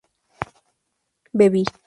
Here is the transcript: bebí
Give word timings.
bebí 1.35 1.65